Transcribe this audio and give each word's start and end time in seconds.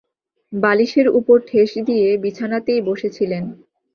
বালিশের 0.53 1.07
উপর 1.09 1.37
ঠেস 1.47 1.71
দিয়ে 1.87 2.07
বিছানাতেই 2.17 2.81
বসে 2.81 3.09
ছিলেন। 3.09 3.43